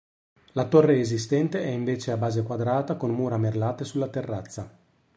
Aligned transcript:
La 0.53 0.65
torre 0.65 0.99
esistente 0.99 1.61
è 1.61 1.67
invece 1.67 2.11
a 2.11 2.17
base 2.17 2.41
quadrata 2.41 2.95
con 2.95 3.11
mura 3.11 3.37
merlate 3.37 3.83
sulla 3.85 4.07
terrazza. 4.07 4.67